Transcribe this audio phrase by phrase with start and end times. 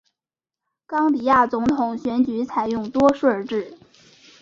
[0.87, 3.77] 冈比亚总统选举采用多数制。